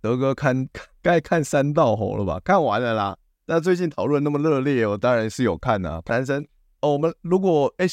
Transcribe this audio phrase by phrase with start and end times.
[0.00, 0.68] 德哥看
[1.02, 2.40] 该看三道猴了吧？
[2.44, 3.16] 看完了啦。
[3.46, 6.00] 那最近讨论那么热烈，我当然是有看啊。
[6.06, 6.46] 男生
[6.80, 7.86] 哦，我们如果哎，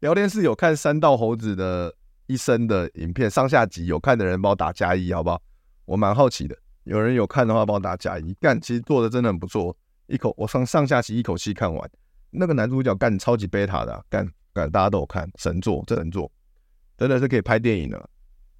[0.00, 1.94] 聊天室有看三道猴子的
[2.26, 5.40] 一生的影片上下集，有看的人帮我打加一，好不好？
[5.84, 8.32] 我蛮好奇的，有人有看的话帮我打加一。
[8.40, 11.90] 干，其实做的真的很不错，一口我上上下集一口气看完。
[12.30, 16.32] 那个男主角干超级贝塔的，干干大家都有看，神作，真神作，
[16.96, 18.08] 真的是可以拍电影的，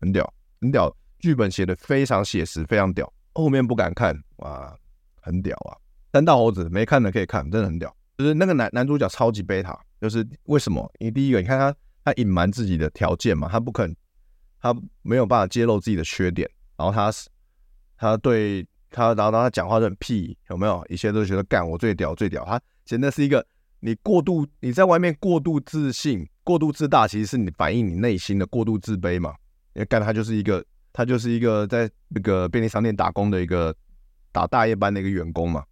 [0.01, 0.31] 很屌，
[0.61, 0.95] 很屌。
[1.23, 3.11] 剧本写的非常写实，非常屌。
[3.33, 4.77] 后面不敢看，哇，
[5.21, 5.73] 很屌啊！
[6.13, 7.97] 三道猴子没看的可以看，真的很屌。
[8.19, 10.93] 就是那个男男主角超级贝塔，就是为什么？
[10.99, 13.95] 因为第一个，你看他他隐瞒自己的条件嘛，他不肯，
[14.61, 16.51] 他没有办法揭露自己的缺点。
[16.77, 17.29] 然后他是
[17.97, 20.85] 他对他，然后他讲话就很屁，有没有？
[20.89, 22.45] 一切都觉得干我最屌最屌。
[22.45, 23.47] 他其实那是一个
[23.79, 29.37] 你过度你在外面过度自信、过度自大，其实是你反映你内心的过度自卑嘛。
[29.75, 30.63] 因为干他就是一个。
[30.93, 33.75] 他就是一个在那个便利商店打工的一个
[34.31, 35.65] 打大夜班的一个员工嘛，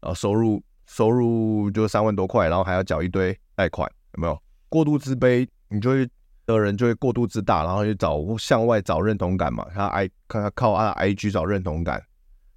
[0.00, 4.42] 然后收入收入就三万多块，然后还要缴一堆贷款，有没有？
[4.70, 6.08] 过度自卑，你就会
[6.46, 9.66] 的人就会过度自大，然后去找向外找认同感嘛。
[9.74, 11.98] 他 I 看他靠他 IG 找认同感，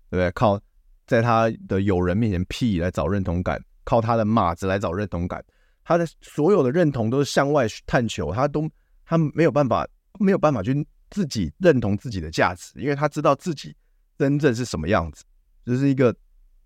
[0.10, 0.32] 对不对？
[0.32, 0.60] 靠
[1.06, 5.44] 在他的友人面前屁来找认同感，靠他的马子来找认同感。
[5.84, 8.70] 他的所有的认同都是向外探求，他都
[9.06, 9.86] 他没有办法
[10.20, 10.88] 没有办法去。
[11.12, 13.76] 自己认同自己的价值，因为他知道自己
[14.18, 15.24] 真正是什么样子，
[15.64, 16.16] 就是一个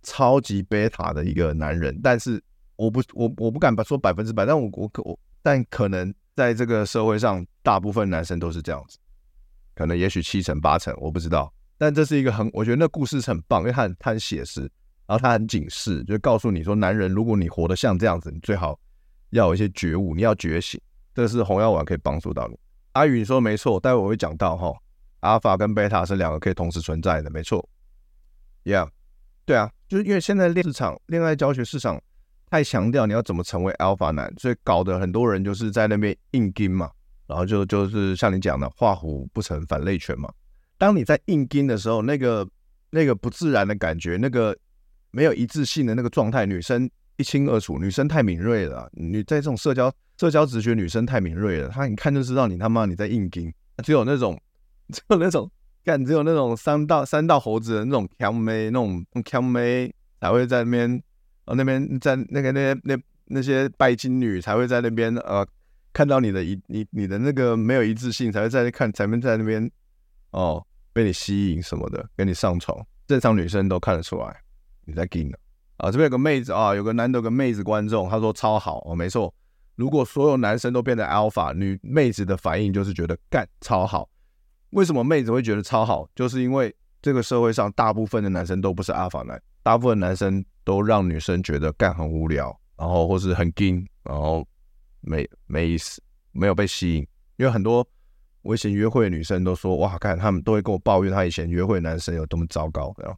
[0.03, 1.99] 超级贝塔的一个男人。
[2.01, 2.41] 但是
[2.77, 8.97] 我不我我不敢说百分之百，但我我可我但可能在这个社会上，大部分男生都是这样子，
[9.73, 11.51] 可能也许七成八成我不知道。
[11.77, 14.61] 但这是一个很，我觉得那故事是很棒，因为他很他很写实，
[15.05, 18.79] 然后他很警示，就告诉你说，男人如果你活得像这样子，你最好
[19.31, 20.79] 要有一些觉悟，你要觉醒。
[21.13, 22.57] 这是红药丸可以帮助到你。
[22.95, 24.73] 阿宇，你说没错，待会我会讲到哈，
[25.19, 27.67] 阿尔法跟贝塔是两个可以同时存在的，没错。
[28.63, 28.87] Yeah，
[29.45, 32.01] 对啊，就是因为现在恋市场、恋爱教学市场
[32.49, 36.89] 太强调你要怎么成为 Alpha 男，所以搞得很多人就是在那边硬撑嘛，
[37.27, 40.31] 然后就就是像你讲的，画虎不成反类犬嘛。
[40.77, 42.47] 当你在硬撑的时候，那个
[42.91, 44.57] 那个不自然的感觉，那个
[45.11, 49.93] 没有一致性的那个状态，女生一清二楚，女生太敏锐了，你在这种社交。
[50.17, 53.53] 社交直觉女生太敏锐了，她一看就知道你他妈你在硬撑。
[53.83, 54.39] 只有那种，
[54.93, 55.51] 只有那种
[55.83, 61.03] 干，只有那种三道三道猴子的那种强妹，那种强妹才会在那边，
[61.45, 65.45] 呃，那边在那个那那那些拜金女才会在那边，呃，
[65.91, 69.69] 看到你的一你你的那个没有一致性，才会在那看，才会在那边
[70.31, 72.77] 哦被你吸引什么的，跟你上床。
[73.07, 74.35] 正常女生都看得出来
[74.85, 75.37] 你在撑的
[75.77, 75.91] 啊。
[75.91, 79.33] 这边有个妹子啊，有个难得有个妹子观众，她说超好哦，没错。
[79.75, 84.09] 如果所有男生都变成 alpha，女妹子的反应就是觉得干超好。
[84.71, 86.07] 为什么妹子会觉得超好？
[86.15, 94.45] 就是因为这个社会上大部分的男生都不是 alpha 男，大部分男生都让女生觉得干很无聊，然后或是很金然后
[95.01, 97.07] 没没意思，没有被吸引。
[97.37, 97.85] 因为很多
[98.41, 103.17] 我以前约会的女生都说，哇，看他们都会跟我抱怨，他以前约会男生有多么糟糕，然后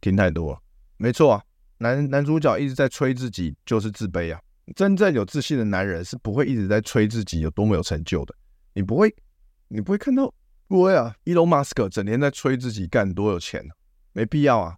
[0.00, 0.58] 听太多了。
[0.96, 1.42] 没错啊，
[1.78, 4.40] 男男主角一直在吹自己，就是自卑啊。
[4.74, 8.34] 真正有自信的男人是不会一直在吹自己有多么有成就的。
[8.74, 9.14] 你不会，
[9.68, 10.32] 你不会看到，
[10.66, 11.14] 不会啊。
[11.24, 13.64] 伊隆马斯克整天在吹自己干多有钱，
[14.12, 14.76] 没必要啊。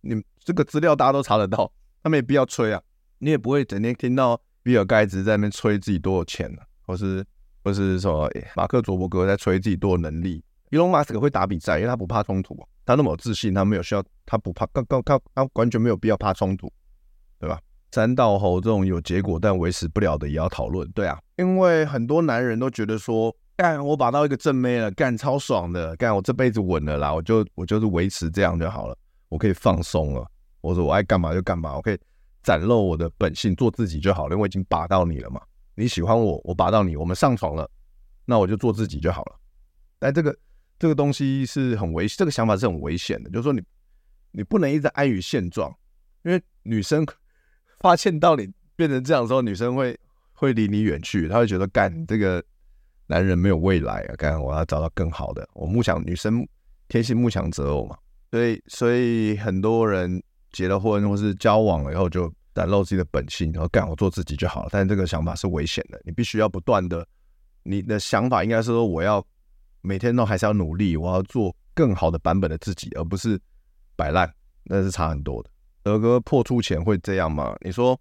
[0.00, 1.72] 你这个资料大家都查得到，
[2.02, 2.82] 他没必要吹啊。
[3.18, 6.50] 你也不会整天听到比尔盖茨在那边吹自己多有钱，
[6.84, 7.24] 或是
[7.62, 10.42] 或是什么马克佐伯格在吹自己多有能力。
[10.70, 16.72] 伊隆马斯克会打比赛，因为他不怕冲突，他那么有自信，他没有需要，他不怕，刚刚他他完全没有必要怕冲突，
[17.38, 17.60] 对吧？
[17.92, 28.96] 三道猴这种有结果但维持不了的也要讨论，对啊，因为很多男人都觉得说，干我把到一个正妹了，干超爽的，干我这辈子稳了啦，我就我就是维持这样就好了，
[29.28, 30.26] 我可以放松了，
[30.62, 31.98] 我说我爱干嘛就干嘛，我可以
[32.42, 35.42] 展露我的本性，做自己就好了，因为我已经拔到你了嘛，
[35.74, 37.70] 你喜欢我，我拔到你，我们上床了，
[38.24, 39.36] 那我就做自己就好了。
[39.98, 40.34] 但这个
[40.78, 43.28] 这个东西是很危，这个想法是很危险的。
[43.28, 43.60] 就是说你，
[44.30, 45.70] 你不能一直安于现状，
[46.24, 47.06] 因为女生
[47.82, 49.98] 发现到你变成这样的时候，女生会
[50.32, 52.42] 会离你远去，她会觉得干你这个
[53.08, 55.46] 男人没有未来啊，干我要找到更好的。
[55.52, 56.46] 我慕强女生
[56.88, 57.98] 天性慕强择偶嘛，
[58.30, 64.68] 所以所以很多人结了婚或是交往了以后就展露自己的本性，然后干我做自己就好了。
[64.72, 67.06] 但这个想法是危险的，你必须要不断的，
[67.64, 69.22] 你的想法应该是说我要。
[69.84, 73.36] 每天都还是要努力，我要做更好的版本的自己，而不是
[73.96, 74.32] 摆烂，
[74.62, 75.50] 那是差很多的。
[75.82, 77.56] 德哥破处前会这样吗？
[77.60, 77.98] 你说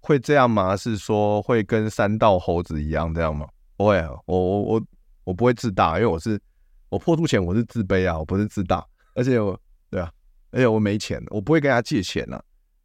[0.00, 0.76] 会这样吗？
[0.76, 3.46] 是说会跟三道猴子一样这样吗？
[3.76, 4.82] 不会，我我我
[5.24, 6.40] 我不会自大，因为我是
[6.88, 8.84] 我破处前我是自卑啊，我不是自大，
[9.14, 9.58] 而且我
[9.90, 10.10] 对啊，
[10.50, 12.42] 而且我没钱，我不会跟他借钱啊，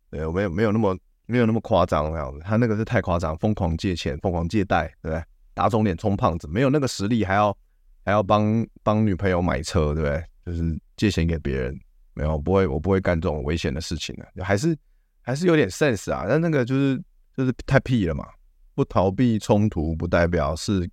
[0.10, 5.24] 对，我没有没有那么没有那么夸张那样子，他那个是太夸张，疯狂借钱，疯狂借贷，对不对？
[5.54, 7.56] 打肿脸充胖子，没有那个实力还要。
[8.04, 10.26] 还要帮帮女朋友买车，对不对？
[10.44, 11.80] 就是借钱给别人，
[12.14, 14.44] 没有，不会，我不会干这种危险的事情的。
[14.44, 14.78] 还是
[15.22, 17.02] 还是有点 sense 啊，但那个就是
[17.36, 18.26] 就是太屁了嘛。
[18.74, 20.90] 不逃避冲突，不代表是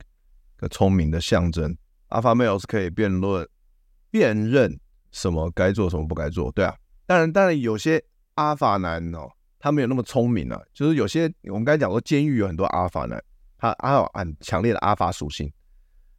[0.56, 1.75] 个聪明的象征。
[2.09, 3.49] Alpha male 是可以辩论、
[4.11, 4.79] 辨认
[5.12, 6.75] 什么该做，什么不该做，对啊。
[7.06, 8.03] 当然，当然有些
[8.35, 9.29] 阿法男哦，
[9.59, 10.61] 他没有那么聪明啊。
[10.75, 13.23] 就是有些我们刚才讲过，监狱有很多阿法男，
[13.56, 15.50] 他他有很强烈的阿法属性。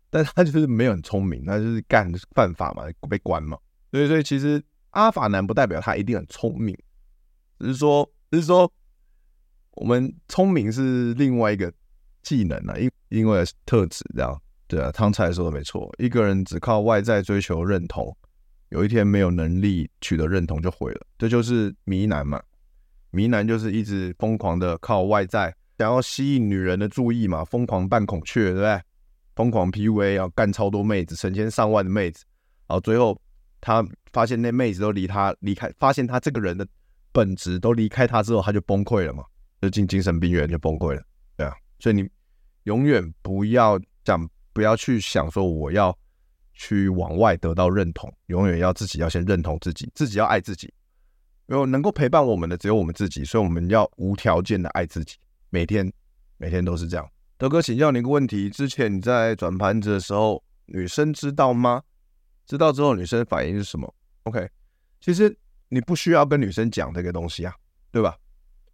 [0.10, 3.57] 但他就是没有很聪明，他就是干犯法嘛，被关嘛。
[3.92, 6.77] 所以，所以其实阿法男不代表他一定很聪明，
[7.59, 8.71] 只是说，只是说
[9.71, 11.71] 我们聪明是另外一个
[12.21, 14.41] 技能啊，因因为特质这样。
[14.68, 18.15] 对啊，汤菜说的没错，一个人只靠外在追求认同，
[18.69, 22.39] 有一天没有能力取得认同就毁了，这就是迷男嘛。
[23.09, 28.80] 迷男就是一直疯狂的靠外在，想要吸引女人的注意嘛，疯狂扮孔雀，对不对？
[29.36, 32.24] 疯狂 PUA，要干超多妹子，成千上万的妹子，
[32.68, 33.19] 然后最后
[33.59, 36.67] 他发现那妹子都离他离开，发现他这个人的
[37.11, 39.23] 本质都离开他之后，他就崩溃了嘛，
[39.61, 41.03] 就进精神病院就崩溃了，
[41.35, 42.09] 对啊，所以你
[42.63, 45.97] 永远不要讲，不要去想说我要
[46.53, 50.71] 去往外得到认同，永远要自己要先认同自己，自己要爱自己，
[51.47, 55.15] 因为能够陪伴我们的只有我们自己，所以我们要无条件的爱自己，
[55.50, 55.91] 每天
[56.38, 57.09] 每天都是这样。
[57.38, 61.81] 德哥，请教你一个问题：之前你在转盘子的时候，女生知道吗？
[62.45, 63.95] 知道之后，女生反应是什么
[64.29, 64.49] ？OK，
[65.01, 65.35] 其实
[65.69, 67.53] 你不需要跟女生讲这个东西啊，
[67.91, 68.15] 对吧？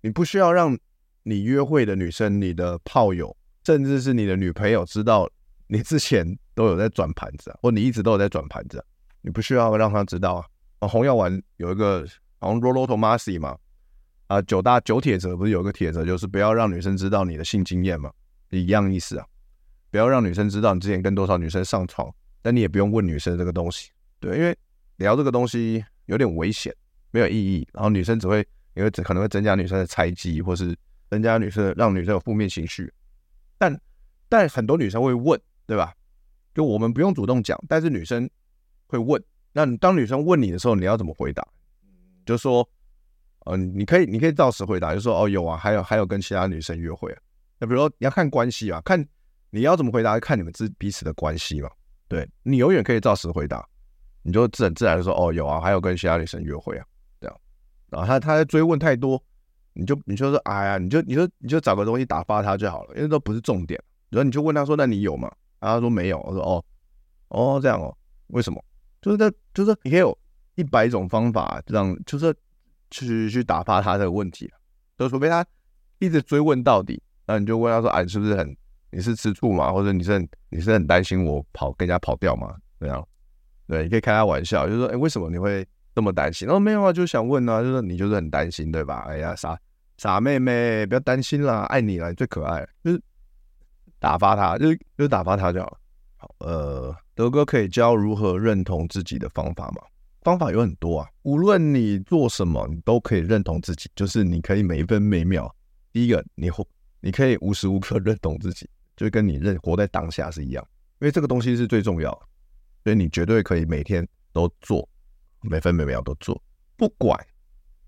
[0.02, 0.78] 你不需要让
[1.24, 5.30] 你约会的女生、你的炮友，甚至是你的女朋友知道
[5.68, 8.84] 你之前都有在转盘子啊，或你一直都有在转盘子，
[9.22, 10.46] 你不需要让她知道啊。
[10.80, 12.06] 啊，红药丸有一个
[12.40, 13.58] 好像 Rollo Tomasi 嘛，
[14.28, 18.12] 啊，九大九铁则不是有个铁则，就是不要让女生知道你的性经验嘛。
[18.52, 19.26] 一样意思啊，
[19.90, 24.56] 不要让女生知道你之前跟多少女生上床，但你也不用问女生这个东西，对，因为
[24.98, 26.74] 聊这个东西有点危险，
[27.12, 28.46] 没有意义，然后女生只会
[28.76, 30.76] 因为可能会增加女生的猜忌，或是
[31.10, 32.92] 增加女生让女生有负面情绪，
[33.58, 33.80] 但
[34.30, 35.94] 但很多女生会问，对吧？
[36.54, 38.30] 就我们不用主动讲，但是女生
[38.88, 39.22] 会问，
[39.52, 41.46] 那当女生问你的时候，你要怎么回答？
[42.26, 42.68] 就说，
[43.46, 47.22] 嗯、你可以你可以照实回答，就说哦有啊，还有还有跟其他女生约会啊。
[47.60, 49.06] 那比如说你要看关系啊，看
[49.50, 51.70] 你要怎么回答，看你们之彼此的关系嘛。
[52.08, 53.68] 对，你永远可以照实回答，
[54.26, 56.86] 你就自然自然的说哦有啊，还有跟其他女生约会啊，
[57.22, 57.40] 这样。
[57.92, 59.22] 然后他他在追问太多，
[59.74, 63.80] 你就你就说哎呀，你就你就你就找个东西打发他就好了，因为都不是重点。
[64.10, 65.32] 然后你就问他说那你有吗？
[65.60, 66.20] 然后他说没有。
[66.22, 66.66] 我说哦
[67.28, 67.96] 哦这样哦，
[68.28, 68.60] 为什么？
[69.00, 70.18] 就是他就是你可以有
[70.56, 72.36] 一百种方法让就是
[72.90, 74.52] 去去打发他这个问题，
[74.98, 75.46] 就除非他
[76.00, 77.00] 一直追问到底。
[77.28, 78.58] 那你就问他说：“啊，你是不是很
[78.92, 79.72] 你是吃醋嘛？
[79.72, 82.56] 或者你是你是很担心我跑跟人家跑掉吗？
[82.80, 83.08] 这样，
[83.68, 86.48] 对，你可以开他玩笑，就是说，哎，为什么你会这么担心？
[86.50, 89.06] 哦，没有啊，就想问啊，就是你就是很担心，对吧？
[89.08, 89.58] 哎呀，傻
[89.98, 93.02] 傻妹妹，不要担心啦，爱你啦，你最可爱，就是
[94.00, 95.78] 打发他，就是就打发他就好了。
[96.18, 99.82] 好，呃，德哥可以教如何认同自己的方法吗？
[100.22, 105.54] 方法有很多啊，无论你做什么，你都可以认同自己，就是你可以每分每秒，
[105.92, 106.50] 第一个你。
[107.02, 110.68] 你可以无时无刻 认同自己，就跟你认活在当下是一样，
[111.00, 112.20] 因为这个东西是最重要，
[112.86, 114.88] 所以你绝对可以每天都做，
[115.42, 116.40] 每分每秒都做，
[116.78, 117.20] 不管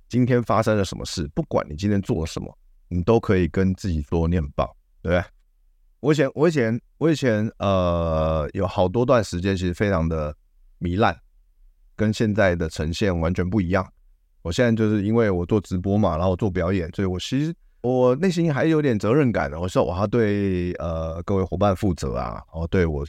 [0.10, 5.24] 今天发生了什么事，不管你今天做了什么，你都可以跟自己说念报，对不对？
[6.00, 10.36] 我以前，我以前，我以前，呃，有好多段时间其实非常的
[10.80, 11.16] 糜烂，
[11.96, 13.88] 跟现在的呈现完全不一样。
[14.42, 17.56] 我现在就是因为我做直播嘛，然后做表演，所以我其实。
[17.82, 23.06] 我内心还有点责任感的，我说我要对呃各位伙伴负责啊，然后对我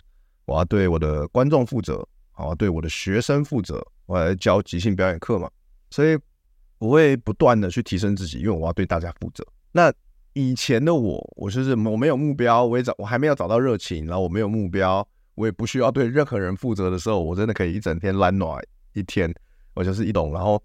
[0.48, 1.96] 我要对我的观众负责，
[2.38, 5.50] 我要对我的学生负责，我来教即兴表演课嘛，
[5.90, 6.18] 所以
[6.78, 9.46] 我会不断的去提升自己，因为我要对大家负责。
[9.72, 9.92] 那
[10.32, 18.58] 以前的我，我就是我没有目标，我也找我还没有找到热情，然后我没有目标，我也不需要对任何人负责的时候，我真的可以一整天懒暖
[18.94, 19.30] 一天，
[19.74, 20.62] 我就是一懂，然后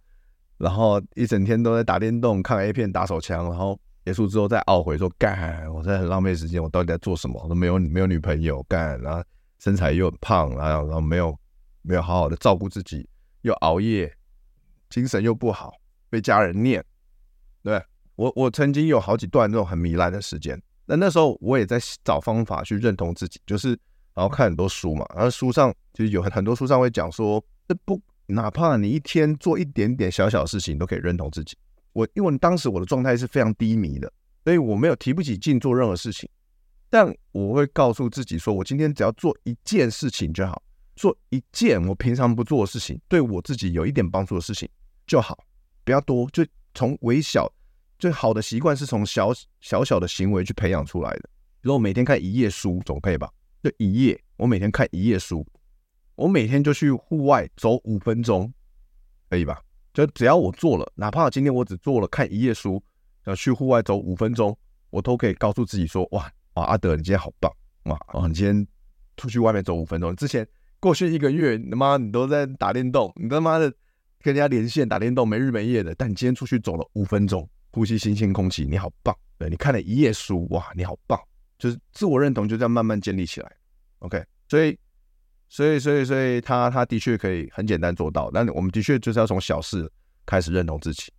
[0.58, 7.42] 然后一整天都在打电动、看 A 片、打手枪，然后结束之后再懊悔说干，我在很浪费时间，我到底在做什么？
[7.44, 9.22] 我都没有没有女朋友干，然后
[9.64, 11.40] 身材又很胖，然后然后没有
[11.84, 13.08] 没有好好的照顾自己，
[13.44, 14.14] 又熬夜，
[14.90, 15.74] 精神又不好，
[16.10, 16.84] 被家人念，
[17.64, 17.82] 对。
[18.16, 23.70] 我我曾经有好几段那种很糜烂的时间，那那时候我也在找方法去认同自己，就是
[24.14, 31.58] 然后看很多书嘛，然后书上就是有很很多书上会讲说，这不哪怕你一天做一点点小小事情，都可以认同自己。
[31.94, 34.12] 我因为当时我的状态是非常低迷的，
[34.44, 36.30] 所以我没有提不起劲做任何事情，
[36.94, 40.62] 但我会告诉自己说，我今天只要做一件事情就好，
[40.96, 44.70] 做一件我平常不做的事情，对我自己有一点帮助的事情
[45.08, 45.44] 就好，
[45.84, 46.46] 不要多，就
[46.76, 47.52] 从微小。
[47.98, 51.22] 最好的习惯是从小小小的行为去培养出来的。
[51.62, 53.28] 比如我每天看一页书，总可以吧？
[53.64, 55.44] 就一页，我每天看一页书，
[56.14, 58.54] 我每天就去户外走五分钟，
[59.32, 59.60] 可以吧？
[59.96, 62.84] 就只要我做了，哪怕今天我只做了看一页书，
[63.26, 64.56] 要去户外走五分钟，
[64.92, 67.52] 我都可以告诉自己说：哇哇，阿德，你今天好棒！
[67.84, 68.68] 哇哦，你今天
[69.18, 70.16] 出去外面走五分钟。
[70.16, 70.48] 之前
[70.80, 73.70] 过去一个月，他妈你都在打电动，你他妈的
[74.22, 77.50] 跟人家连线打电动，没日没夜的，但你今天出去走了五分钟。
[77.72, 79.18] 呼吸新鲜空气，你好棒！
[79.40, 81.20] 对，你看了一页书，哇，你好棒！
[81.58, 83.52] 就是自我认同就这样慢慢建立起来。
[83.98, 84.78] OK，所以，
[85.50, 89.92] 所以，所以，所以他他的确可以很简单做到，但我们的确就是要从小事
[90.24, 91.12] 开始认同自己，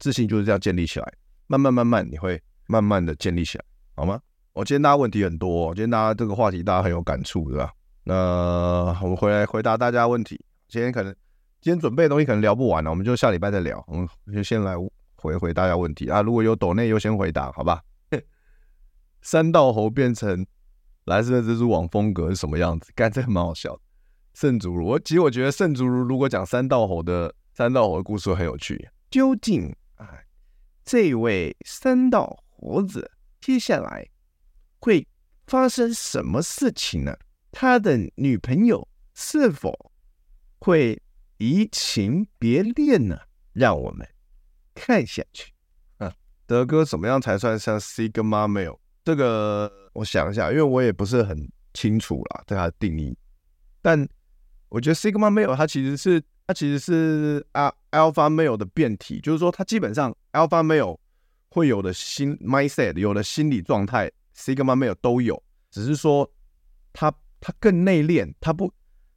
[0.00, 1.12] 自信就是这样建立起来，
[1.46, 4.20] 慢慢慢慢你会慢慢的建立起来，好吗？
[4.52, 7.72] 我今天大家问题很多，今天大家这个话题大家很有感触，对吧？
[8.04, 10.44] 那我们回来回答大家问题。
[10.68, 11.14] 今天可能
[11.60, 13.82] 今天准备的东西可能聊不完了，我们就下礼拜再聊。
[13.86, 14.74] 我们就先来。
[15.14, 16.20] 回回大家问题啊！
[16.20, 17.80] 如果有抖内优先回答，好吧？
[19.22, 20.44] 三道猴变成
[21.04, 22.90] 蓝色蜘蛛网风格是什么样子？
[22.96, 23.80] 干，这蛮好笑的。
[24.34, 28.90] 圣祖儒，我其实我觉得圣祖如如果讲三道猴的三道猴的故事很有趣。
[29.12, 30.08] 究竟啊，
[30.84, 33.08] 这位三道猴子
[33.40, 34.04] 接下来
[34.82, 35.06] 会
[35.46, 37.16] 发生什么事情呢？
[37.52, 39.92] 他的女朋友是否
[40.58, 41.00] 会
[41.38, 43.16] 移情别恋呢？
[43.52, 44.06] 让我们。
[44.74, 45.52] 看下去，
[45.98, 46.12] 啊，
[46.46, 48.78] 德哥怎么样才算像 Sigma male？
[49.04, 53.16] 这个我想一下，因为我也不是很清楚啦，对它的定义。
[53.80, 54.08] 但
[54.68, 60.98] 我觉得 Sigma male 它其实是它其实是啊 Alpha male 的变体，就是说它基本上 Alpha male
[61.50, 64.10] 会有的心 mindset 有的心理状态
[64.42, 66.30] ，Sigma male 都有，只是说
[66.92, 68.72] 它它更内敛，它不。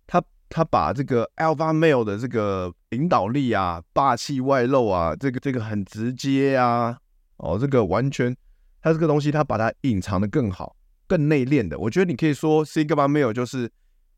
[0.07, 6.99] 他他把这个 alpha male 的这个领导力啊、霸气外露啊，这个这个很直接啊，
[7.37, 8.37] 哦，这个完全，
[8.83, 10.75] 他这个东西他把它隐藏的更好、
[11.07, 11.79] 更内敛的。
[11.79, 13.69] 我觉得你可以说 sigma male 就是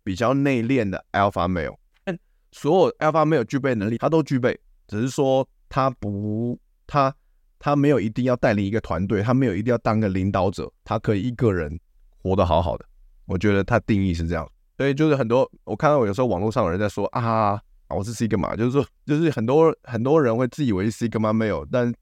[0.03, 2.19] 比较内敛的 alpha male，但
[2.51, 4.59] 所有 alpha male 具备能力他都具备，
[4.89, 7.15] 只是说他不，他
[7.59, 11.79] 他没有一定要带领一个团队，他没有一定要当个领导者，他可以一个人
[12.17, 12.85] 活得好好的。
[13.25, 14.49] 我觉得他定义是这样。
[14.77, 17.59] 所以就是很多，我看到有时候网络上有人在说啊，
[17.89, 21.93] 我是 Sigma，就是说，就是很多很多人会自以为 Sigma 没有但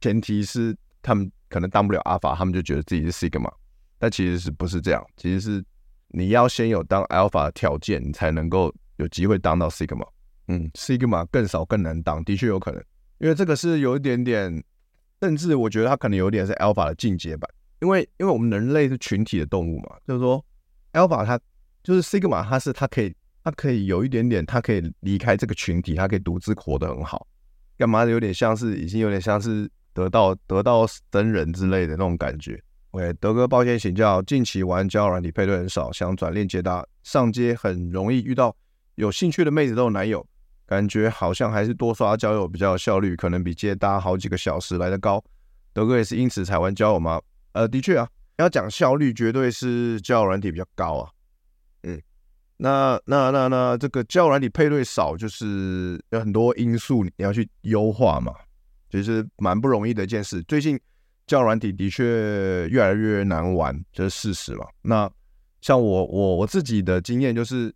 [0.00, 3.52] 前提是他们可能当不了 Alpha，他们就觉得自己是 Sigma，
[3.98, 5.04] 但其实是不是这样？
[5.16, 5.64] 其实是
[6.08, 10.06] 你要先有当 Alpha 的条件，你才能够有机会当到 Sigma。
[10.48, 12.82] 嗯，Sigma 更少更难当，的确有可能，
[13.18, 14.62] 因为这个是有一点点，
[15.22, 17.48] 甚至我觉得它可能有点是 Alpha 的进阶版，
[17.80, 20.44] 因为因为我们人类是群体的动物嘛，就是说
[20.92, 21.40] Alpha 它。
[21.84, 23.12] 就是 Sigma，它是它可以，
[23.42, 27.26] 它可以有一点点，它可以离开这个群体，它可以独自活得很好。
[27.76, 32.62] 干嘛有点像是，已经有点像是得到得到真人之类的那种感觉。
[32.92, 38.56] OK，德哥抱歉请教，近期玩交友软体配对很少，想转链接搭上街很容易遇到
[38.94, 40.24] 有兴趣的妹子都有男友，
[40.72, 45.22] 感觉好像还是多刷交友比较有效率，可能比接搭好几个小时来得高。
[45.74, 47.20] 德哥也是因此才玩交友吗？
[47.52, 51.10] 呃，的确啊，要讲效率，绝对是交友软体比较高啊。
[51.82, 52.00] 嗯，
[52.56, 58.34] 那那那那这个交友软体配对少，就是有很多因素你要去优化嘛，
[58.90, 60.42] 其实蛮不容易的一件事。
[60.44, 60.80] 最近
[61.26, 64.66] 交友软体的确越来越难玩，这是事实嘛。
[64.80, 65.10] 那
[65.60, 67.74] 像我我我自己的经验就是，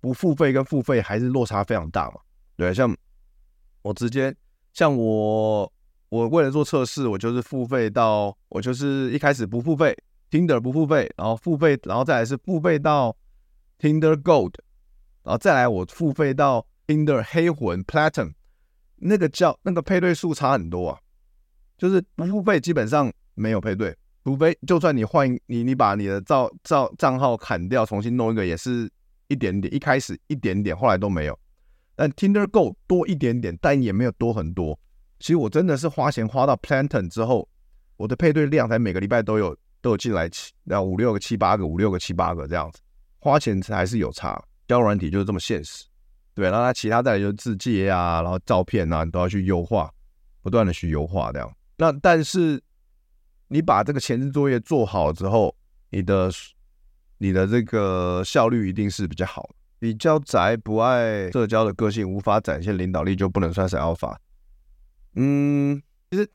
[0.00, 2.20] 不付费跟付费还是落差非常大嘛。
[2.56, 2.96] 对，像
[3.82, 4.34] 我直接
[4.72, 5.72] 像我
[6.08, 9.96] 我为了做测试，我就是付费到我就是一开始不付费
[10.30, 13.16] ，Tinder 不付费，然后付费，然后再来是付费到。
[13.78, 14.54] Tinder Gold，
[15.24, 18.32] 然后再来我付费到 Tinder 黑魂 Platinum，
[18.94, 21.00] 那个叫那个配对数差很多啊，
[21.76, 23.92] 就是不付费基本上没有配对，
[24.22, 28.88] 除非就算你换你你把你的账账账号砍掉，重新弄一个也是
[29.26, 31.36] 一点点，一开始一点点，后来都没有。
[32.02, 34.76] 但 Tinder Go 多一点点，但也没有多很多。
[35.20, 37.48] 其实我真的是花钱花到 Planton 之后，
[37.96, 42.80] 我的配对量才每个礼拜都有都有进来七，然后五六个七八个，五六个七八个这样子，
[43.20, 44.42] 花钱还是有差。
[44.66, 45.84] 交软体就是这么现实，
[46.34, 46.50] 对。
[46.50, 49.88] 然后它其他再来就是自介啊，然后照片啊，你都要去优化，
[50.42, 51.48] 不断的去优化这样。
[51.78, 52.60] 那但是
[53.46, 55.54] 你把这个前置作业做好之后，
[55.90, 56.28] 你的
[57.18, 59.54] 你的这个效率一定是比较好的。
[59.82, 64.14] 比较宅不爱社交的个性，无法展现领导力，就不能算是 Alpha。
[65.16, 66.30] 嗯，其实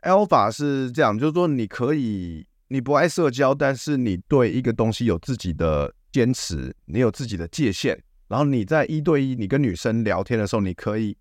[0.00, 8.02] Alpha 是这样，就是说你可以，你不爱社交，但是你对一个东西有自己的坚持，你有自己的界限。
[8.28, 11.14] 然后你在一对一，你跟女生聊天的时候，你可以，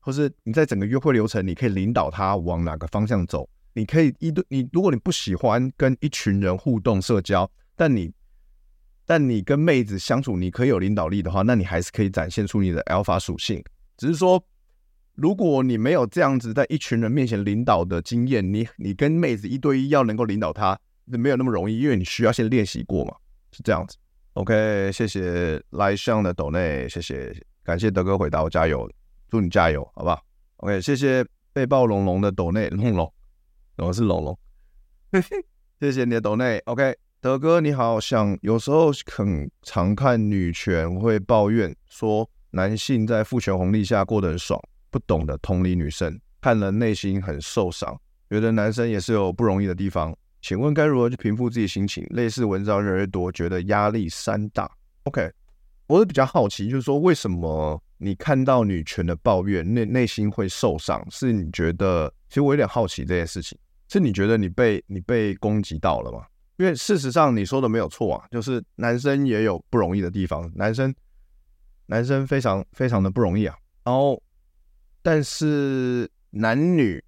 [0.00, 3.48] 或是你在整个约会流程，你可以领导她往哪个方向走。
[3.72, 8.12] 你可以一对你，如果你不喜欢跟一群人互动社交，但你
[9.06, 13.64] 但你跟妹子相处，你可以有领导力的话，那你还是可以展现出你的 Alpha 属性，
[13.96, 14.44] 只是说。
[15.18, 23.16] 如果你没有这样子在一群人面前领导的经验，你你跟妹子一对一要能够领导她，没有那么容易，因为你需要先练习过嘛，
[23.50, 23.96] 是这样子。
[24.34, 27.34] OK，谢谢来向的抖内，谢谢，
[27.64, 28.86] 感谢德哥回答我加油，
[29.30, 30.22] 祝你加油，好不好
[30.58, 33.10] ？OK，谢谢被暴龙龙的抖内龙龙，
[33.78, 34.38] 我是龙龙，
[35.80, 36.58] 谢谢你的抖内。
[36.66, 36.94] OK，
[37.26, 44.62] 德哥你好，想有时候很常看女权会抱怨说男性在父权红利下过得很爽。
[44.92, 50.16] 不懂得同理女生，看了内心很受伤，觉得男生也是有不容易的地方。
[50.40, 52.06] 请问该如何去平复自己心情？
[52.10, 54.70] 类似文章越来越多，觉得压力山大。
[55.02, 55.28] OK，
[55.88, 61.04] 我是比较好奇，就是说为什么你看到女权的抱怨，内内心会受伤？
[61.10, 62.08] 是你觉得？
[62.28, 63.58] 其实我有点好奇这件事情，
[63.88, 66.20] 是你觉得你被你被攻击到了吗？
[66.56, 70.94] 因为事实上你说的没有错啊，就是男生也有不容易的地方，男生
[71.86, 74.22] 男生非常非常的不容易啊，然后。
[75.02, 77.00] 但是男女，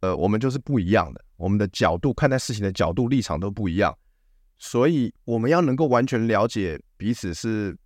[0.00, 3.94] 呃，我们就是不一样的，我们的角度看待事情的角度立场都不一样，
[4.56, 7.76] 所以我们要能够完全了解彼此是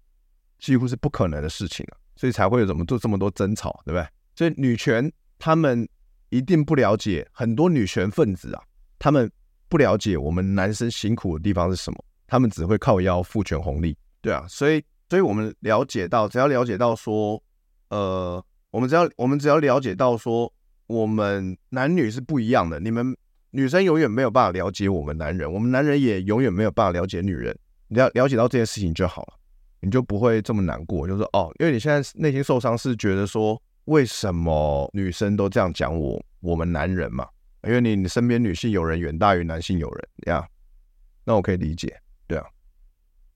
[0.60, 4.06] 几乎是不可能的事情啊，所以才会有怎么做这么多争吵，对不对？
[4.36, 5.88] 所以女权他们
[6.28, 8.62] 一定不了解很多女权分子啊，
[9.00, 9.28] 他们
[9.70, 17.42] 不了解我们男生辛苦的地方是什么，他们只会靠腰父权红利，对啊，所以，所以我们了解到，只要了解到说，
[17.88, 18.44] 呃。
[18.72, 20.52] 我们只要我们只要了解到说，
[20.86, 22.78] 我们男女是不一样的。
[22.78, 23.16] 你们
[23.50, 27.52] 女生永远没有办法了解我们男人，我们男人也永远没有办法了解女人。
[27.88, 29.34] 你要了解到这件事情就好了，
[29.80, 31.04] 你就不会这么难过。
[31.04, 37.26] 就是哦，因为你现在内心受伤是觉得说，为什么女生都这样讲我我们男人嘛？
[37.64, 40.46] 因为你你身边女性友人远大于男性友人呀。
[41.24, 42.46] 那我可以理解，对啊，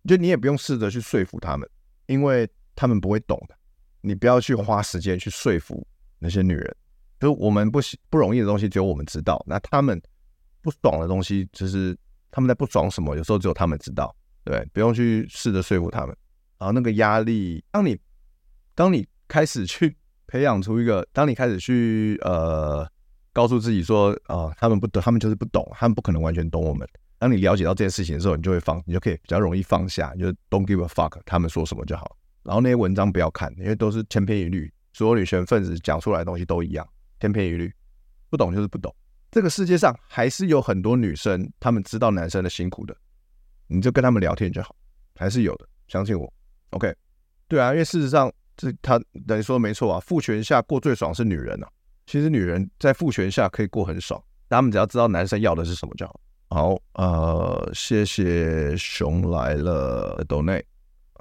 [0.08, 1.68] 就你也不用试着去说服他们，
[2.06, 3.54] 因为他们不会懂的。
[4.00, 5.86] 你不要去花时间去说服
[6.18, 6.76] 那些女人，
[7.20, 7.78] 就是我们不
[8.10, 9.42] 不容易的东西，只有我们知道。
[9.46, 10.00] 那他们
[10.60, 11.96] 不爽的东西，就是
[12.30, 16.16] 他们在不爽什么，有时候只有他们知道，对，不用去试着说服他们。
[16.58, 17.98] 然后那个压力，当你
[18.74, 19.94] 当你开始去
[20.26, 22.90] 培养出一个，当你开始去呃
[23.34, 26.88] 告诉自己说啊、他们不懂，他们就是不懂，他们不可能完全懂我们。
[27.18, 32.16] 当你了解到这件事情的时候，你就会放，你就可以比较容易放下，就是 don't give a fuck，他们说什么就好。
[32.42, 36.86] 然后那些文章不要看，因为都是千篇一律，所有女权分子讲出来的东西都一样，
[37.20, 37.72] 千篇一律，
[38.30, 38.94] 不懂就是不懂。
[39.30, 42.96] 这个世界上还是有很多女生，她们知道男生的辛苦的，
[43.66, 44.76] 你就跟他们聊天就好，
[45.16, 46.32] 还是有的，相信我。
[46.70, 46.94] OK，
[47.48, 51.68] 对啊，因为事实上这他等于说没错啊，父权下过最爽是女人啊。
[52.06, 56.20] 其实女人在父权下可以过很爽，他们只要知道男生要的是什么就好。
[56.48, 60.64] 好，呃，谢谢熊来了斗内，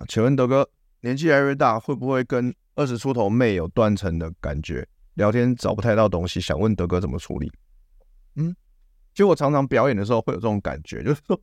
[0.07, 0.69] 请问德哥。
[1.01, 4.87] 年纪越来越大，会不会跟二十出头妹有断层的感觉？
[5.15, 7.51] 聊天找不太到东西，想问德哥怎么处理？
[8.35, 8.55] 嗯，
[9.13, 11.37] 其实我常常表演的时候会有这种感觉，就是说，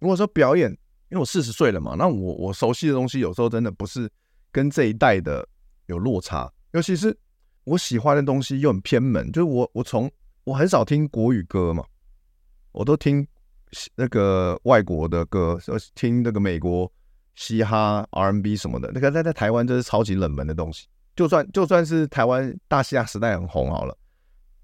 [0.00, 0.68] 如果说表演，
[1.10, 4.10] 因为我四十岁了嘛，那我我熟悉的东西有时候真的不是
[4.50, 5.48] 跟这一代的
[5.86, 7.16] 有落差，尤其是
[7.64, 10.10] 我喜欢的东西又很偏门，就是我我从
[10.44, 11.84] 我很少听国语歌嘛，
[12.72, 13.26] 我都听
[13.94, 15.58] 那个外国的歌，
[15.94, 16.90] 听那个美国。
[17.36, 20.86] 嘻哈、R&B 什么的，那个在在台湾这是超级冷门的东西。
[21.16, 23.98] 就算就算是台湾大嘻哈时代很红好了，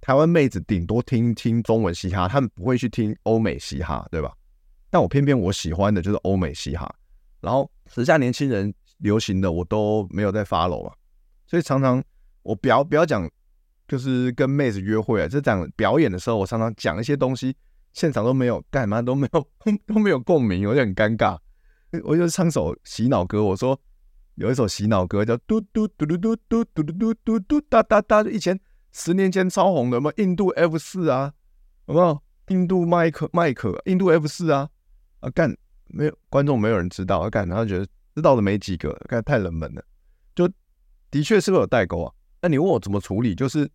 [0.00, 4.32] 台湾妹子顶多听听中文嘻哈，他们不会去听欧美嘻哈，对吧？
[4.88, 6.88] 但我偏偏我喜欢的就是欧美嘻哈。
[7.40, 10.92] 然后时下年轻人流行的我都没有在 follow 嘛，
[11.48, 12.00] 所以常常
[12.42, 13.29] 我不要不要讲，
[13.87, 17.57] 就是跟妹子约会啊，就讲表演的时候，我常常讲一些东西，
[17.92, 19.48] 现场都没有干嘛都没有
[19.87, 21.38] 都没有共鸣，我就很尴尬。
[22.05, 23.79] 我就唱首洗脑歌，我说
[24.37, 28.59] 有一首洗脑歌叫嘟嘟嘟嘟嘟嘟嘟嘟嘟嘟哒哒哒，以前
[28.92, 31.33] 十年前超红的嘛，印度 F 四啊，
[31.87, 32.22] 有没有？
[32.48, 34.68] 印度麦克麦克，印度 F 四啊，
[35.20, 37.87] 啊干没有观众没有人知道，啊干然后觉得。
[38.12, 39.83] 知道的没几个，看太冷门了，
[40.35, 40.46] 就
[41.12, 42.12] 的确是会有代沟啊。
[42.42, 43.35] 那你问我怎么处理？
[43.35, 43.70] 就是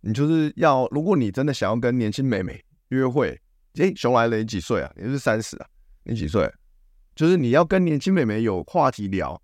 [0.00, 3.40] 你就是要，如果你真的想要跟年轻妹妹约会，
[3.74, 4.92] 诶，熊来了，你几岁啊？
[4.96, 5.66] 你是三十啊？
[6.04, 6.50] 你几岁？
[7.14, 9.40] 就是你要跟年轻妹妹有话题聊，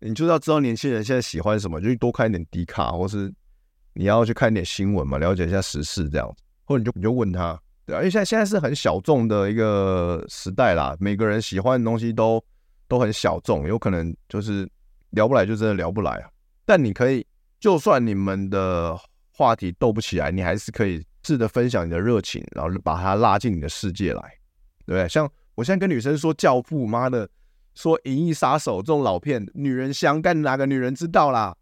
[0.00, 3.32] 你就要知道年轻人现在喜欢什么，就多看一点迪卡，或是
[3.92, 12.42] 你要去看一点新闻嘛，了解一下时事这样子，或者你就你就问他，对啊，因为现在现在是很小众的一个时代啦，每个人喜欢的东西都。
[12.86, 14.68] 都很小众，有可能就是
[15.10, 16.28] 聊不来，就真的聊不来啊。
[16.66, 17.26] 但你可以，
[17.64, 18.94] 就算你们的
[19.32, 24.20] 话题斗不起来，你还是可以试着分享你的热情，然后把他拉进你的世界来，
[24.84, 25.08] 对不对？
[25.08, 27.26] 像我现在跟女生说《教父》，妈的，
[27.74, 31.56] 说《银翼杀手》这种老片，女人香，干哪个女人知道啦？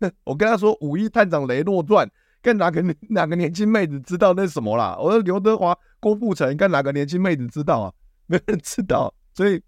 [0.24, 2.06] 我跟她说《五亿探长雷诺传》，
[2.40, 4.96] 干哪个哪个年轻妹子知道那什么啦？
[4.98, 7.92] 我说刘德华、郭富城，干哪个年轻妹子知道啊？
[8.24, 9.62] 没人知道，所以。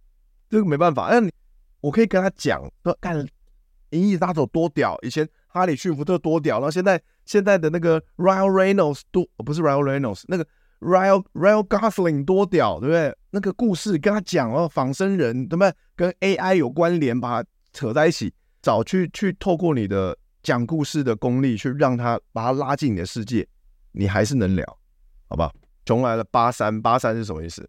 [0.49, 1.31] 这个没办法，那你
[1.83, 3.17] 我可以跟他讲说，干
[3.91, 10.47] 《银翼杀手》多屌，以前哈里逊福特多屌，然后现在现在的那个 Ryan Reynolds 多，不是 Ryan Reynolds，那个
[10.81, 13.17] Ryan Ryan Gosling 多屌，对不对？
[13.31, 15.75] 那个故事跟他讲哦，仿生人对不对？
[15.97, 18.33] 跟 AI 有关联，把它扯在一起，
[18.63, 23.47] 找去去透过你的讲故事的功力，去让他把他拉进你的世界，
[23.93, 24.79] 你还是能聊，
[25.29, 25.53] 好吧？
[25.85, 27.69] 重来了八三八三是什么意思？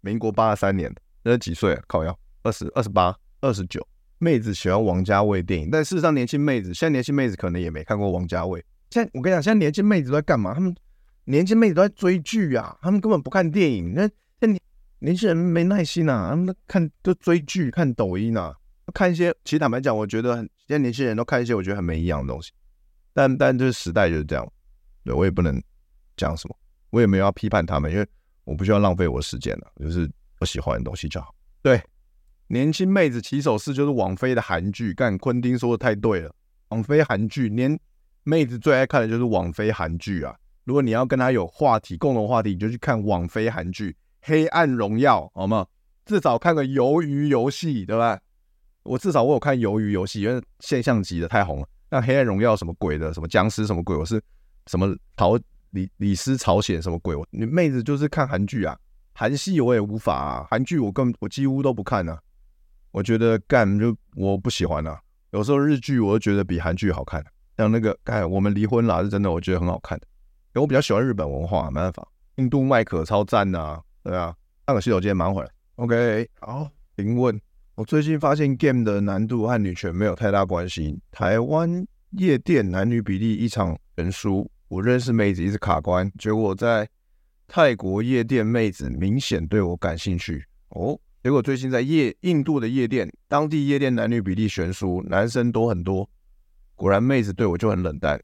[0.00, 0.94] 民国八三年。
[1.24, 1.82] 那几岁啊？
[1.86, 3.86] 靠腰，二十二十八、二十九。
[4.18, 8.64] 妹子喜欢王家卫电影，但事实上，年轻妹子现在年轻妹子可能也没看过王家卫。
[8.90, 10.52] 现在我跟你讲，现在年轻妹子都在干嘛？
[10.54, 10.74] 他们
[11.24, 13.94] 年轻妹子都在追剧啊，他们根本不看电影。
[13.94, 14.08] 那
[14.40, 14.60] 那年
[14.98, 18.54] 年轻人没耐心啊，他们都看都追剧、看抖音啊，
[18.92, 19.34] 看一些。
[19.44, 22.50] 其实坦白讲，我觉得现在年轻人都看一些我觉得很没营养的东西。
[23.14, 24.46] 但但就是时代就是这样，
[25.04, 25.62] 对我也不能
[26.16, 26.56] 讲什么，
[26.90, 28.06] 我也没有要批判他们，因为
[28.44, 30.10] 我不需要浪费我的时间了，就是。
[30.40, 31.34] 我喜欢的东西就好。
[31.62, 31.82] 对，
[32.48, 34.92] 年轻妹子起手式就是网飞的韩剧。
[34.94, 36.34] 干，昆汀说的太对了，
[36.70, 37.78] 网飞韩剧，年
[38.24, 40.34] 妹子最爱看的就是网飞韩剧啊。
[40.64, 43.90] 如果你要跟她有话题，共同话题，你就去看网飞韩剧
[44.22, 45.66] 《黑暗荣耀》，好吗？
[46.04, 48.18] 至少看个鱿鱼游戏，对吧？
[48.82, 51.68] 我至少我有看鱿鱼游戏，因为现象级的太红了。
[51.90, 54.18] 那《黑暗荣耀》什么鬼的，什么僵尸什么鬼，我是
[54.66, 55.38] 什么朝
[55.70, 57.14] 李李斯朝鲜什么鬼？
[57.30, 58.78] 你妹子就是看韩剧啊。
[59.12, 62.18] 韩系我也无法啊，韩剧我根我几乎都不看啊。
[62.98, 65.00] 我觉得干就我不喜欢啊。
[65.30, 67.24] 有时候日剧我都觉得比韩剧好看，
[67.56, 69.96] 像那个干我们离婚了是真的，我觉得很好看。
[69.96, 72.04] 因为我比较喜欢日本文化，没办法。
[72.38, 74.34] 印度麦可超赞呐、啊，对啊。
[74.66, 75.46] 上个洗手间蛮会。
[75.76, 77.40] OK，好，请问，
[77.76, 80.98] 我最近发现 game 的难度和女权没有太大关系。
[81.12, 86.88] 台湾夜店男女比例一场人输，我认识妹子一直卡关，结果在。
[87.50, 96.08] 泰国夜店妹子明显对我感兴趣哦，结果最近在夜印度的夜店，当地夜店男女比例悬殊，男生多很多，
[96.76, 98.20] 果然妹子对我就很冷淡。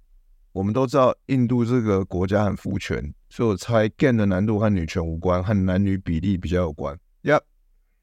[0.52, 6.96] 我们都知道印度这个国家很父权，所以我猜 game 的难度和女权无关，和男女比例比较有关。
[7.22, 7.36] 呀，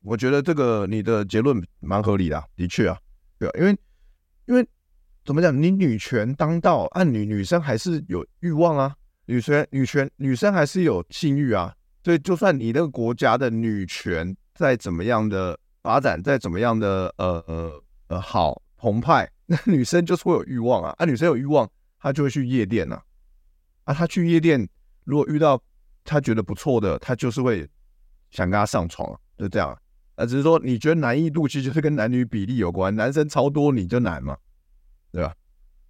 [0.03, 2.97] 我觉得这个你的结论蛮合理的，的确啊，
[3.39, 3.77] 对啊，因为
[4.47, 4.67] 因为
[5.23, 8.93] 怎么讲，你女权当道，按女女生还是有欲望啊。
[9.25, 11.73] 女权、女权、女生还是有性欲啊，
[12.03, 20.93] 所以就算你那个国家的女权再怎么样的发展，再怎么样的呃呃呃好澎湃， 那女生就是会有欲望啊。
[20.99, 23.01] 啊，女生有欲望，她就会去夜店呐。
[23.85, 24.69] 啊，她去夜店，
[25.03, 25.59] 如果遇到
[26.03, 27.67] 她觉得不错的，她就是会
[28.29, 29.75] 想跟他上床，就这样。
[30.13, 34.37] 啊，只是说你觉得难易度其实是跟男女比例有关，男生超多你就难嘛，
[35.11, 35.33] 对吧？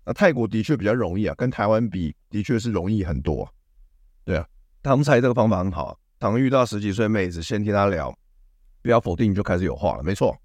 [0.05, 3.53] 那泰国的确比较容易啊，跟台湾比的确是容易很多。
[4.23, 4.47] 对啊，
[4.81, 5.97] 他们猜这个方法很好啊。
[6.17, 8.15] 当遇到十几岁妹子，先听她聊，
[8.81, 10.03] 不要否定，就开始有话了。
[10.03, 10.35] 没错，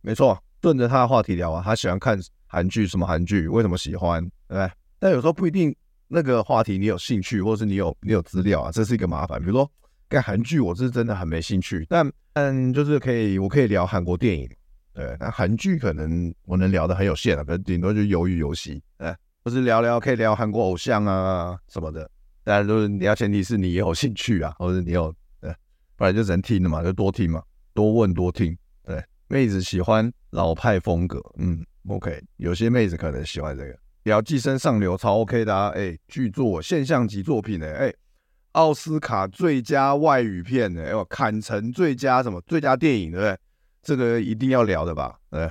[0.00, 1.62] 没错，顺着他的话题聊啊。
[1.64, 3.48] 他喜欢看韩剧，什么韩剧？
[3.48, 4.22] 为什么喜欢？
[4.22, 4.70] 对不对？
[4.98, 5.74] 但有时候不一定
[6.08, 9.40] 那个话题你有兴趣，或者是你有你有资料啊，这是一个麻烦。
[9.40, 9.70] 比如说
[10.08, 14.48] 看韩剧，我是真的很没兴趣，但但就是可以，我可以聊韩国电影。
[14.94, 22.10] 对，那韩剧可能我能聊的很有限啊，可能顶多就鱿鱼游戏，哎，或是聊聊可以聊韩国偶像啊什么的。
[22.42, 25.52] 当然，就是你要前提是你也有兴趣啊，或者你有，呃，
[25.96, 27.42] 不然就只能听了嘛，就多听嘛，
[27.76, 33.78] 多问多听，对，妹子喜欢老派风格，嗯，OK，有些妹子可能喜欢这个。
[34.04, 37.92] 聊寄生上流超 OK 的啊，哎，剧作现象级作品呢，哎，
[38.52, 43.38] 奥斯卡最佳外语片呢，哎，坎城最佳什么最佳电影对不对？
[43.82, 45.18] 这个一定要聊的吧？
[45.28, 45.50] 对，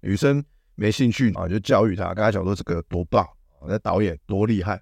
[0.00, 3.26] 女生没兴趣啊，就教育她，跟她讲说这个多棒，
[3.66, 4.74] 那导演多厉害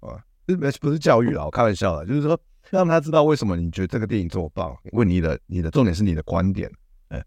[0.00, 0.16] 啊，
[0.46, 2.40] 不是不是教育了，我开玩笑的，就是说
[2.72, 4.76] 让他知道为什么你觉得这个电影这么棒。
[4.92, 6.68] 问你的你的重点是你的观点，
[7.08, 7.22] 哎，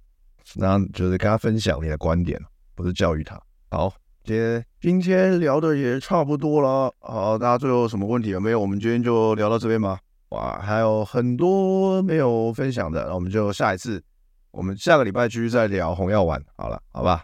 [0.55, 2.37] 然后就是跟他分享你的观点，
[2.73, 3.39] 不是教育他。
[3.69, 3.93] 好。
[4.23, 8.59] 今天今天聊的也差不多了，好，大家最后有什么问题有没有？
[8.59, 9.99] 我们今天就聊到这边吧。
[10.29, 14.03] 哇，还有很多没有分享的，那我们就下一次，
[14.49, 16.43] 我们下个礼拜继续再聊红药丸。
[16.57, 17.23] 好了，好吧。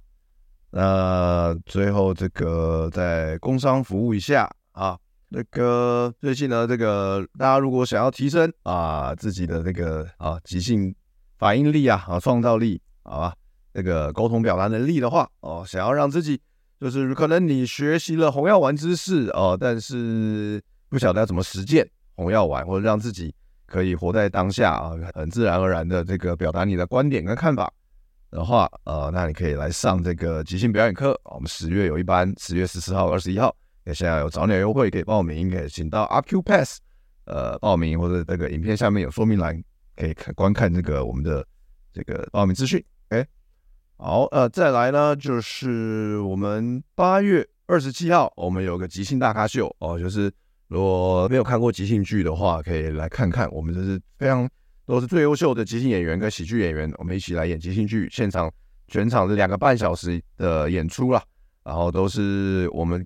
[0.70, 4.96] 那最后这个再工商服务一下啊，
[5.34, 10.94] 那个最近呢，这个大家如果想要提升啊自己的这个啊即兴
[11.38, 13.34] 反应力啊啊创造力，好吧，
[13.74, 16.40] 这个沟通表达能力的话，哦，想要让自己。
[16.82, 23.32] 就是可能你学习了红药丸知识哦，但是不晓得要怎么实践红药丸，或者让自己
[23.68, 27.72] 可以活在当下啊，很自然而然的这个表达你的观点跟看法
[28.32, 31.16] 的话，呃，那你可以来上这个即兴表演课。
[31.26, 36.78] 我们十月有一班，十月十四号、二十一号，也现在有早鸟优惠可以报名，可以请到 Acupass
[37.26, 39.62] 呃报名，或者这个影片下面有说明栏
[39.96, 41.46] 可以看观看这个我们的
[41.92, 42.84] 这个报名资讯。
[43.10, 43.26] OK。
[43.98, 50.32] 好，呃，再来呢，就是我们八月二十七号，我们有个即兴大咖秀哦，就是
[50.68, 53.48] 如果没有看过即兴剧的话，可以来看看。
[53.52, 54.50] 我们这是非常
[54.88, 58.52] 都是最优秀的即兴演员跟喜剧演员，我们一起来演即兴剧，现场
[58.88, 61.24] 全场是两个半小时的演出啦，
[61.64, 63.06] 然后都是我们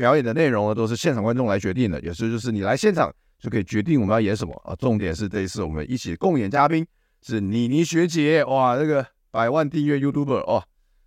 [0.00, 4.74] 表演的内容呢，都是现场观众来决定的，也是就是你来现场就可以决定我们要演什么啊。
[4.76, 6.86] 重点是这一次我们一起共演嘉宾
[7.22, 9.06] 是妮妮学姐，哇，这个。
[9.32, 10.60] 百万订阅 YouTuber 哦，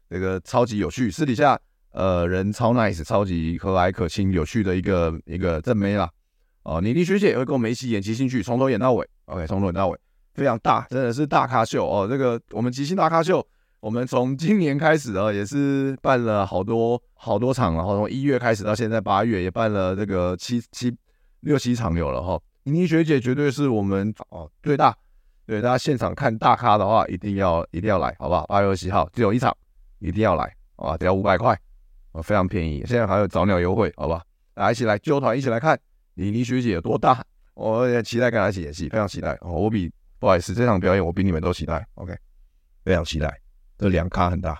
[0.09, 1.59] 这个超级有趣，私底下
[1.91, 6.09] 呃人超 nice，超级和蔼可亲，有趣的一个一个正妹啦。
[6.63, 9.05] 哦，妮妮学姐也会跟我们一起演即兴剧，从头演到尾。
[9.25, 9.99] OK，从头演到尾，
[10.35, 12.07] 非常大，真的是大咖秀哦。
[12.09, 13.45] 这个我们即兴大咖秀，
[13.83, 20.95] 我们从今年开始啊，也是办了好多好多场，然后从一月开始到现在八月，也办了这个七七
[21.41, 22.41] 六七场有了哈。
[22.63, 24.95] 妮妮学姐绝对是我们哦最大。
[25.45, 28.45] 对，大家现场看大咖的话，一定要一定要来，好不好？
[28.47, 29.53] 八月二十七号只有一场，
[29.99, 30.97] 一定要来，好吧？
[30.97, 31.53] 只要五百块，
[32.13, 32.85] 啊，非常便宜。
[32.87, 34.23] 现在还有早鸟优惠，好吧？
[34.53, 35.77] 大家一起来，揪团一起来看
[36.13, 37.21] 妮妮学姐有多大，
[37.53, 39.37] 我也期待跟她一起演戏，非常期待。
[39.41, 42.15] 哦，我比不好意思，这场表演我比你们都期待，OK？
[42.85, 43.37] 非常期待，
[43.83, 44.57] 这两咖很大，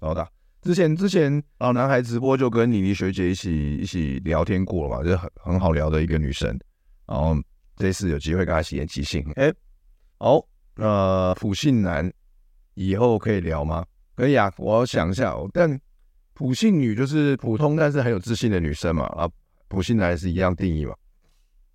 [0.00, 0.28] 好大。
[0.60, 6.58] 之前之前老男孩直播就跟妮妮学姐一起一起聊天过了嘛，就很很好聊的一个女生。
[7.06, 7.36] 然后
[7.76, 9.54] 这次有机会跟她一起即兴，哎。
[10.18, 10.44] 好，
[10.78, 12.12] 呃，普信男
[12.74, 13.86] 以后可以聊吗？
[14.16, 15.32] 可以啊，我想一下。
[15.52, 15.80] 但
[16.34, 19.30] 普信女就是普通但是很有自信的女生嘛，啊，
[19.68, 20.92] 普信男是一样定义嘛。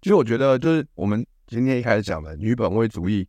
[0.01, 3.25] 其实我觉得就是我们今天一开始讲的女本位主义，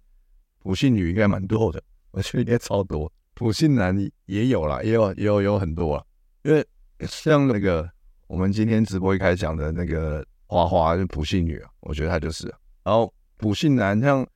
[0.59, 1.81] 普信女应该蛮多的，
[2.11, 3.11] 我觉得应该超多。
[3.37, 6.05] 普信男也有啦，也有也有有很多啊。
[6.43, 6.67] 因为
[7.07, 7.89] 像那个
[8.27, 12.53] 我们今天直播一开始讲的那个花花，就普信女啊，我觉得她就是。
[12.83, 14.27] 然后普信男像。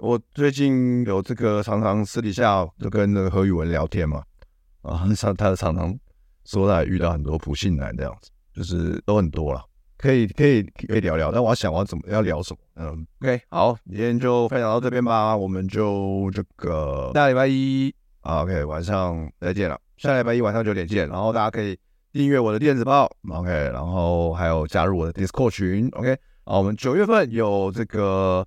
[0.00, 4.22] 我最近有这个常常私底下就跟那个何宇文聊天嘛，
[4.82, 5.92] 啊，他他常常
[6.44, 9.60] 说他遇到很多普信男这样子，就是都很多了，
[9.96, 17.92] 可以可以可以聊聊，但我要想我要怎么要聊什么，嗯，OK，好，今天就分享到这边吧，我们就这个下礼拜一
[18.28, 21.78] ，OK，晚上再见了，下礼拜一晚上九点见，然后大家可以
[22.12, 26.12] 订阅我的电子报，OK，然后还有加入我的 Discord 群，OK，
[26.44, 28.46] 啊，我们九月份有这个。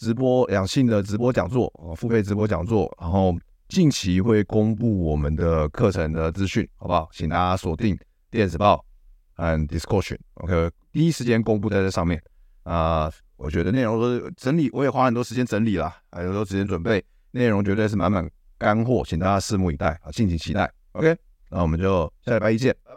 [0.00, 3.34] 直播两性的直播讲座啊，付费直播讲座，然后
[3.66, 7.08] 近期会公布我们的课程的资讯，好不好？
[7.12, 7.98] 请大家锁定
[8.30, 8.84] 电子报
[9.34, 12.22] 和 Discord，OK，第一时间公布在这上面
[12.62, 18.24] 啊、我觉得内容都是整理，我也花很多时间整理了，还有很多时间准备，内容绝对是满满
[18.58, 20.70] 干货，请大家拭目以待啊，敬请期待。
[20.92, 21.16] OK，
[21.48, 22.74] 那我们就下礼拜一见，